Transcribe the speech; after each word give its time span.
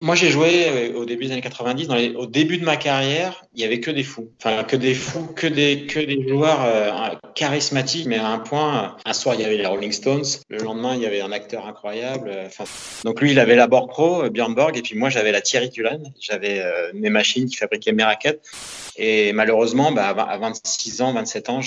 Moi, 0.00 0.14
j'ai 0.14 0.30
joué 0.30 0.68
euh, 0.68 0.94
au 0.96 1.04
début 1.04 1.26
des 1.26 1.32
années 1.32 1.40
90. 1.40 1.88
Dans 1.88 1.96
les- 1.96 2.14
au 2.14 2.26
début 2.26 2.58
de 2.58 2.64
ma 2.64 2.76
carrière, 2.76 3.42
il 3.56 3.60
y 3.60 3.64
avait 3.64 3.80
que 3.80 3.90
des 3.90 4.04
fous. 4.04 4.30
Enfin, 4.40 4.62
que 4.62 4.76
des 4.76 4.94
fous, 4.94 5.26
que 5.34 5.48
des, 5.48 5.86
que 5.86 5.98
des 5.98 6.24
joueurs 6.28 6.60
euh, 6.64 7.16
charismatiques, 7.34 8.06
mais 8.06 8.16
à 8.18 8.28
un 8.28 8.38
point. 8.38 8.84
euh, 8.84 8.88
Un 9.10 9.12
soir, 9.12 9.34
il 9.34 9.40
y 9.40 9.44
avait 9.44 9.56
les 9.56 9.66
Rolling 9.66 9.90
Stones. 9.90 10.22
Le 10.48 10.58
lendemain, 10.58 10.94
il 10.94 11.02
y 11.02 11.06
avait 11.06 11.20
un 11.20 11.32
acteur 11.32 11.66
incroyable. 11.66 12.30
Enfin, 12.46 12.62
donc 13.04 13.20
lui, 13.20 13.32
il 13.32 13.40
avait 13.40 13.56
la 13.56 13.66
Borg 13.66 13.88
Pro, 13.90 14.30
Björn 14.30 14.54
Borg, 14.54 14.76
et 14.78 14.82
puis 14.82 14.96
moi, 14.96 15.10
j'avais 15.10 15.32
la 15.32 15.40
Thierry 15.40 15.68
Tulan. 15.70 15.98
J'avais 16.20 16.62
mes 16.94 17.10
machines 17.10 17.46
qui 17.46 17.56
fabriquaient 17.56 17.90
mes 17.92 18.04
raquettes. 18.04 18.40
Et 19.00 19.32
malheureusement, 19.32 19.90
bah, 19.92 20.08
à 20.10 20.38
26 20.38 21.02
ans, 21.02 21.12
27 21.12 21.48
ans, 21.50 21.60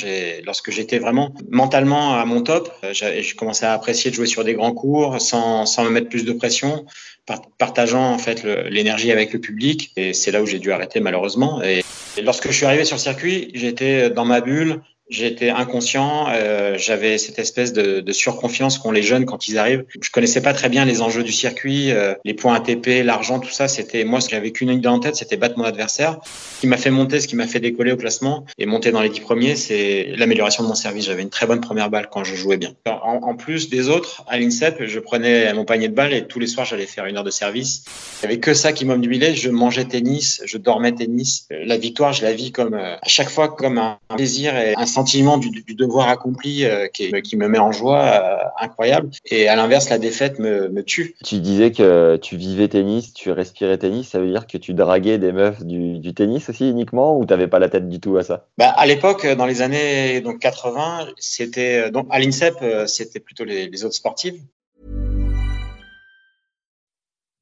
lorsque 0.45 0.71
j'étais 0.71 0.99
vraiment 0.99 1.33
mentalement 1.49 2.13
à 2.17 2.23
mon 2.25 2.41
top, 2.41 2.71
j'ai 2.93 3.23
commencé 3.37 3.65
à 3.65 3.73
apprécier 3.73 4.09
de 4.11 4.15
jouer 4.15 4.25
sur 4.25 4.43
des 4.45 4.53
grands 4.53 4.73
cours 4.73 5.19
sans, 5.21 5.65
sans 5.65 5.83
me 5.83 5.89
mettre 5.89 6.09
plus 6.09 6.25
de 6.25 6.33
pression, 6.33 6.85
par- 7.25 7.41
partageant 7.57 8.17
fait 8.21 8.43
l'énergie 8.69 9.11
avec 9.11 9.33
le 9.33 9.39
public. 9.39 9.91
Et 9.97 10.13
c'est 10.13 10.31
là 10.31 10.41
où 10.41 10.45
j'ai 10.45 10.59
dû 10.59 10.71
arrêter 10.71 10.99
malheureusement. 10.99 11.61
Et, 11.61 11.83
et 12.17 12.21
lorsque 12.21 12.47
je 12.47 12.53
suis 12.53 12.65
arrivé 12.65 12.85
sur 12.85 12.95
le 12.95 13.01
circuit, 13.01 13.51
j'étais 13.53 14.09
dans 14.09 14.25
ma 14.25 14.39
bulle. 14.41 14.81
J'étais 15.11 15.49
inconscient, 15.49 16.27
euh, 16.29 16.77
j'avais 16.77 17.17
cette 17.17 17.37
espèce 17.37 17.73
de, 17.73 17.99
de 17.99 18.11
surconfiance 18.13 18.77
qu'ont 18.77 18.91
les 18.91 19.03
jeunes 19.03 19.25
quand 19.25 19.49
ils 19.49 19.57
arrivent. 19.57 19.83
Je 19.99 20.09
connaissais 20.09 20.41
pas 20.41 20.53
très 20.53 20.69
bien 20.69 20.85
les 20.85 21.01
enjeux 21.01 21.23
du 21.23 21.33
circuit, 21.33 21.91
euh, 21.91 22.13
les 22.23 22.33
points 22.33 22.55
ATP, 22.55 23.03
l'argent, 23.03 23.39
tout 23.39 23.49
ça. 23.49 23.67
C'était 23.67 24.05
moi, 24.05 24.21
ce 24.21 24.29
que 24.29 24.35
j'avais 24.35 24.51
qu'une 24.51 24.69
idée 24.69 24.87
en 24.87 24.99
tête, 24.99 25.17
c'était 25.17 25.35
battre 25.35 25.57
mon 25.57 25.65
adversaire. 25.65 26.19
Ce 26.23 26.61
qui 26.61 26.67
m'a 26.67 26.77
fait 26.77 26.91
monter, 26.91 27.19
ce 27.19 27.27
qui 27.27 27.35
m'a 27.35 27.45
fait 27.45 27.59
décoller 27.59 27.91
au 27.91 27.97
classement 27.97 28.45
et 28.57 28.65
monter 28.65 28.91
dans 28.91 29.01
les 29.01 29.09
dix 29.09 29.19
premiers, 29.19 29.57
c'est 29.57 30.13
l'amélioration 30.15 30.63
de 30.63 30.69
mon 30.69 30.75
service. 30.75 31.07
J'avais 31.07 31.23
une 31.23 31.29
très 31.29 31.45
bonne 31.45 31.59
première 31.59 31.89
balle 31.89 32.07
quand 32.09 32.23
je 32.23 32.33
jouais 32.33 32.55
bien. 32.55 32.73
En, 32.85 33.35
plus 33.35 33.69
des 33.69 33.89
autres, 33.89 34.23
à 34.29 34.37
l'INSEP, 34.39 34.85
je 34.85 34.99
prenais 34.99 35.53
mon 35.53 35.65
panier 35.65 35.89
de 35.89 35.93
balles 35.93 36.13
et 36.13 36.25
tous 36.25 36.39
les 36.39 36.47
soirs, 36.47 36.65
j'allais 36.65 36.85
faire 36.85 37.05
une 37.05 37.17
heure 37.17 37.25
de 37.25 37.31
service. 37.31 37.83
Il 38.21 38.23
y 38.23 38.27
avait 38.27 38.39
que 38.39 38.53
ça 38.53 38.71
qui 38.71 38.85
m'obnubilait. 38.85 39.35
Je 39.35 39.49
mangeais 39.49 39.83
tennis, 39.85 40.41
je 40.45 40.57
dormais 40.57 40.93
tennis. 40.93 41.47
La 41.49 41.75
victoire, 41.77 42.13
je 42.13 42.23
la 42.23 42.31
vis 42.31 42.53
comme 42.53 42.75
euh, 42.75 42.95
à 42.95 43.07
chaque 43.07 43.29
fois 43.29 43.49
comme 43.49 43.77
un 43.77 43.97
plaisir 44.15 44.55
et 44.55 44.73
un 44.77 44.85
sentiment 45.01 45.39
du, 45.39 45.49
du 45.49 45.73
devoir 45.73 46.09
accompli 46.09 46.63
euh, 46.63 46.87
qui, 46.87 47.35
me 47.35 47.47
met 47.47 47.57
en 47.57 47.71
joie 47.71 48.01
euh, 48.01 48.37
incroyable. 48.59 49.09
Et 49.25 49.47
à 49.47 49.55
l'inverse, 49.55 49.89
la 49.89 49.97
défaite 49.97 50.37
me, 50.37 50.69
me 50.69 50.83
tue. 50.83 51.15
Tu 51.25 51.39
disais 51.39 51.71
que 51.71 52.17
tu 52.17 52.37
vivais 52.37 52.67
tennis, 52.67 53.13
tu 53.13 53.31
respirais 53.31 53.79
tennis, 53.79 54.09
ça 54.09 54.19
veut 54.19 54.29
dire 54.29 54.45
que 54.45 54.59
tu 54.59 54.75
draguais 54.75 55.17
des 55.17 55.31
meufs 55.31 55.63
du, 55.63 55.97
du 55.97 56.13
tennis 56.13 56.49
aussi 56.49 56.69
uniquement 56.69 57.17
ou 57.17 57.25
t'avais 57.25 57.47
pas 57.47 57.57
la 57.57 57.69
tête 57.69 57.89
du 57.89 57.99
tout 57.99 58.17
à 58.17 58.23
ça? 58.23 58.45
Bah, 58.59 58.69
à 58.69 58.85
l'époque, 58.85 59.25
dans 59.25 59.47
les 59.47 59.63
années 59.63 60.21
donc 60.21 60.39
80, 60.39 61.07
c'était 61.17 61.89
donc 61.89 62.05
à 62.11 62.19
l'INSEP, 62.19 62.55
euh, 62.61 62.85
c'était 62.85 63.19
plutôt 63.19 63.43
les, 63.43 63.67
les 63.67 63.85
autres 63.85 63.95
sportives. 63.95 64.39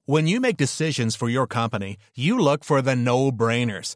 When 0.08 0.28
you 0.28 0.40
make 0.40 0.58
decisions 0.58 1.16
for 1.16 1.30
your 1.30 1.46
company, 1.46 1.98
you 2.16 2.40
look 2.40 2.64
for 2.64 2.82
the 2.82 2.96
no-brainers. 2.96 3.96